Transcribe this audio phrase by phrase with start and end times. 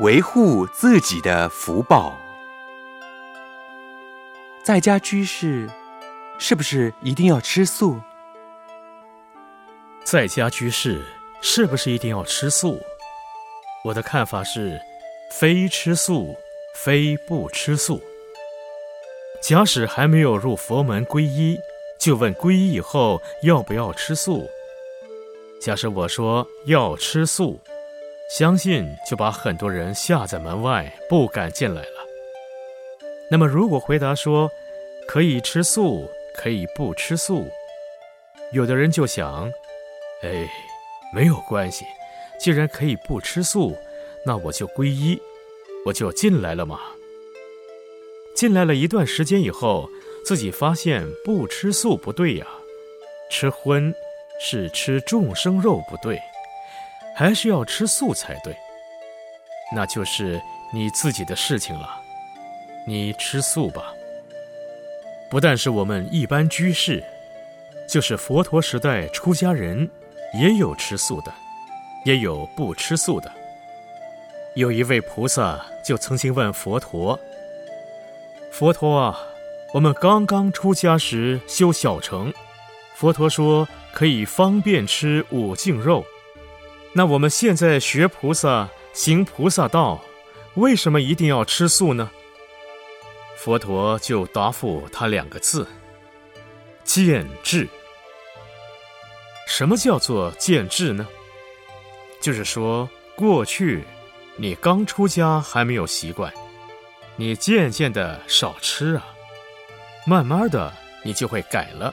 [0.00, 2.18] 维护自己的福报。
[4.64, 5.70] 在家居士
[6.36, 8.00] 是不是一定要吃素？
[10.02, 11.00] 在家居士
[11.40, 12.80] 是不是一定要吃素？
[13.84, 14.80] 我的看法是，
[15.30, 16.34] 非吃素，
[16.74, 18.02] 非不吃素。
[19.40, 21.56] 假使还没有入佛门皈依，
[22.00, 24.50] 就问皈依以后要不要吃素。
[25.60, 27.60] 假使我说要吃素，
[28.28, 32.04] 相信就把很多人吓在门外，不敢进来了。
[33.30, 34.50] 那么如果回答说
[35.06, 37.46] 可以吃素，可以不吃素，
[38.52, 39.50] 有的人就想。
[40.22, 40.48] 哎，
[41.14, 41.84] 没有关系，
[42.40, 43.76] 既然可以不吃素，
[44.24, 45.20] 那我就皈依，
[45.84, 46.80] 我就进来了嘛。
[48.34, 49.88] 进来了一段时间以后，
[50.24, 52.46] 自己发现不吃素不对呀，
[53.30, 53.94] 吃荤
[54.40, 56.18] 是吃众生肉不对，
[57.14, 58.56] 还是要吃素才对。
[59.74, 60.40] 那就是
[60.72, 61.88] 你自己的事情了，
[62.86, 63.94] 你吃素吧。
[65.30, 67.02] 不但是我们一般居士，
[67.88, 69.90] 就是佛陀时代出家人。
[70.36, 71.32] 也有吃素的，
[72.04, 73.30] 也有不吃素的。
[74.56, 77.16] 有一位菩萨就曾经问佛陀
[78.50, 79.16] ：“佛陀啊，
[79.72, 82.34] 我们刚刚出家时修小乘，
[82.96, 86.04] 佛陀说可以方便吃五净肉。
[86.96, 90.00] 那我们现在学菩萨行菩萨道，
[90.54, 92.10] 为什么一定要吃素呢？”
[93.36, 95.66] 佛陀就答复他两个字
[96.84, 97.68] ：“见智。”
[99.46, 101.06] 什么叫做渐智呢？
[102.20, 103.84] 就是说，过去
[104.36, 106.32] 你刚出家还没有习惯，
[107.16, 109.04] 你渐渐的少吃啊，
[110.06, 111.92] 慢慢的你就会改了，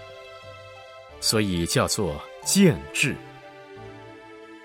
[1.19, 3.15] 所以叫做渐智。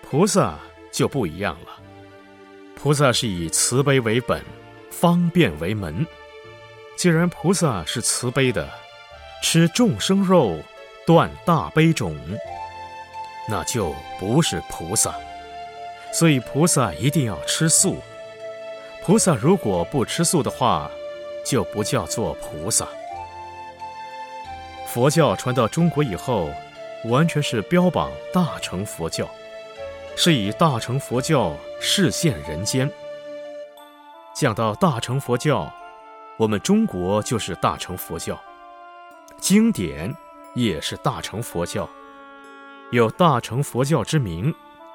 [0.08, 0.56] 菩萨
[0.92, 1.80] 就不一样了，
[2.76, 4.40] 菩萨是以慈悲为本，
[4.88, 6.06] 方便为门。
[6.96, 8.68] 既然菩萨是慈悲的，
[9.42, 10.60] 吃众生肉，
[11.04, 12.16] 断大悲种。
[13.48, 15.12] 那就不是菩萨，
[16.12, 17.96] 所以菩萨一定要吃素。
[19.04, 20.88] 菩萨如果不吃素的话，
[21.44, 22.86] 就不叫做菩萨。
[24.86, 26.48] 佛教传到中国以后，
[27.06, 29.28] 完全是标榜大乘佛教，
[30.18, 32.90] 是以大乘佛教示现人间。
[34.34, 35.70] 讲到大乘佛教，
[36.38, 38.40] 我们中国就是大乘佛教，
[39.38, 40.12] 经典
[40.54, 41.88] 也是大乘佛教。
[42.92, 44.52] 有大乘佛教之名，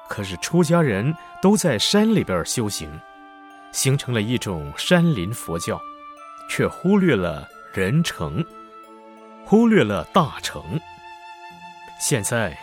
[0.08, 2.90] 可是出家人都在山里边修行，
[3.70, 5.80] 形成了一种山林佛教，
[6.48, 8.44] 却忽略了人成，
[9.44, 10.60] 忽略了大乘。
[12.00, 12.58] 现在，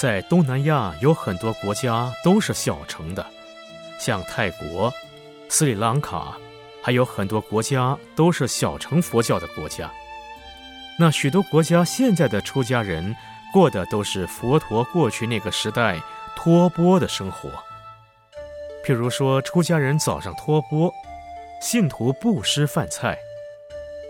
[0.00, 3.26] 在东南亚有很多国家都是小乘的，
[3.98, 4.94] 像泰国、
[5.48, 6.36] 斯里兰卡，
[6.80, 9.90] 还有很多国家都是小乘佛教的国家。
[11.00, 13.12] 那许多国家现在的出家人。
[13.50, 15.98] 过的都是佛陀过去那个时代
[16.36, 17.48] 托钵的生活。
[18.84, 20.92] 譬如说，出家人早上托钵，
[21.62, 23.16] 信徒不施饭菜，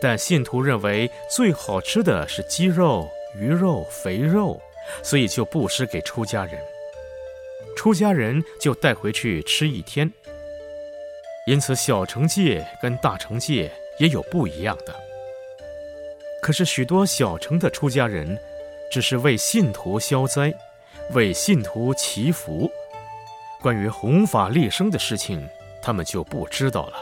[0.03, 4.61] 但信徒认为最好吃的是鸡肉、鱼肉、肥肉，
[5.03, 6.59] 所以就布施给出家人。
[7.77, 10.13] 出家人就带回去吃一天。
[11.47, 14.95] 因此，小乘戒跟大乘戒也有不一样的。
[16.43, 18.39] 可是，许多小乘的出家人。
[18.91, 20.51] 只是为信徒消灾，
[21.13, 22.71] 为信徒祈福，
[23.61, 25.47] 关于弘法利生的事情，
[25.83, 26.95] 他们就不知道了。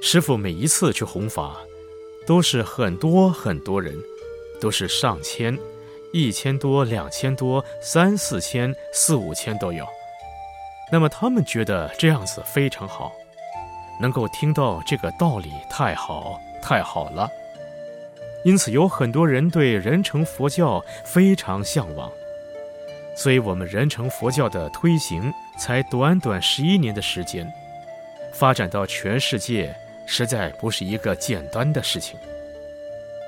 [0.00, 1.60] 师傅每一次去弘法，
[2.26, 3.94] 都是很多很多人，
[4.58, 5.54] 都是上千、
[6.12, 9.86] 一千多、两千多、三四千、四五千都有。
[10.90, 13.12] 那么他们觉得这样子非常好，
[14.00, 17.28] 能够听到这个道理，太好，太好了。
[18.44, 22.08] 因此，有很多人对人成佛教非常向往，
[23.16, 27.52] 所以我们人成佛教的推行才短短十一年的时间，
[28.32, 29.74] 发展到全世界，
[30.06, 32.16] 实在不是一个简单的事情。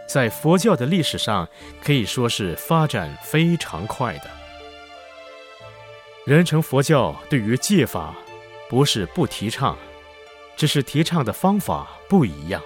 [0.08, 1.46] 在佛教的历史上，
[1.82, 4.30] 可以说是发展非常快的。
[6.24, 8.14] 人成佛教对于戒法，
[8.70, 9.76] 不是不提倡，
[10.56, 12.62] 只是提倡的方法不一样。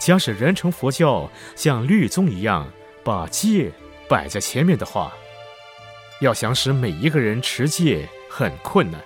[0.00, 2.70] 假使人成佛教像律宗一样
[3.04, 3.70] 把戒
[4.08, 5.12] 摆在前面的话，
[6.20, 9.00] 要想使每一个人持戒很困难。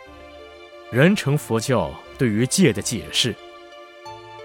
[0.91, 3.35] 人成佛教对于戒的解释，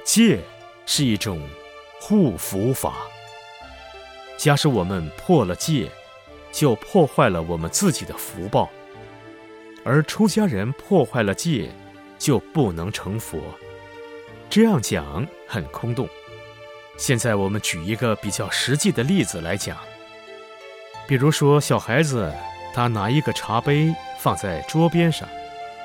[0.03, 0.39] 戒
[0.85, 1.41] 是一种
[2.07, 3.07] 护福法。
[4.37, 5.89] 假使我们破了戒，
[6.51, 8.69] 就破坏了我们自己的福报。
[9.83, 11.71] 而出家人破坏了戒，
[12.19, 13.39] 就不能成佛。
[14.51, 16.07] 这样讲很空洞。
[16.95, 19.75] 现在我们举一个比较实际的例子来讲，
[21.07, 22.31] 比如说小孩子
[22.71, 25.27] 他拿一个茶杯放在桌边上，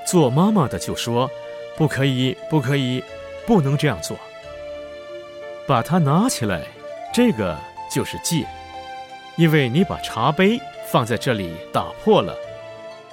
[0.06, 1.30] 做妈妈的就说
[1.78, 3.02] ：“不可以，不可以，
[3.46, 4.18] 不能这样做。”
[5.70, 6.66] 把它拿起来，
[7.14, 7.56] 这个
[7.88, 8.44] 就是戒，
[9.36, 12.34] 因为你把茶杯放在这里打破了，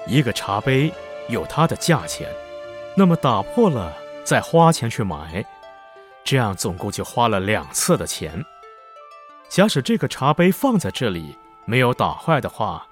[0.07, 0.91] 一个茶杯
[1.29, 2.27] 有它的价钱，
[2.95, 5.45] 那么打破了再花钱去买。
[6.23, 8.43] 这样总共就花了两次的钱。
[9.47, 12.87] 假使这个茶杯放在这里没有打坏的话，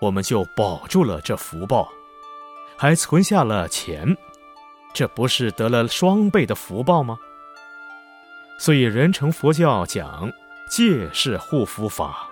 [0.00, 1.88] 我们就保住了这福报，
[2.76, 4.16] 还存下了钱，
[4.94, 7.18] 这不是得了双倍的福报吗？
[8.62, 10.32] 所以人成佛教讲
[10.70, 12.30] 戒是护福法，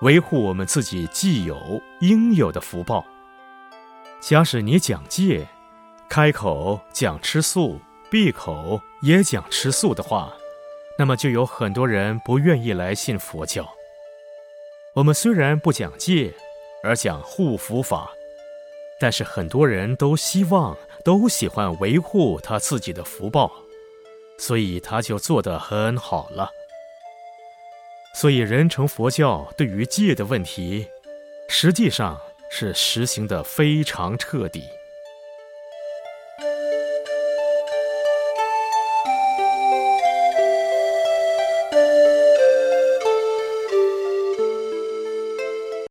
[0.00, 3.04] 维护我们自己既有应有的福报。
[4.22, 5.46] 假使你讲戒，
[6.08, 7.78] 开口讲吃素。
[8.10, 10.32] 闭口也讲吃素的话，
[10.98, 13.68] 那么就有很多人不愿意来信佛教。
[14.94, 16.32] 我们虽然不讲戒，
[16.82, 18.10] 而讲护福法，
[18.98, 20.74] 但是很多人都希望、
[21.04, 23.52] 都喜欢维护他自己的福报，
[24.38, 26.50] 所以他就做得很好了。
[28.14, 30.86] 所以人成佛教对于戒的问题，
[31.48, 32.20] 实际上
[32.50, 34.62] 是实行的非常彻底。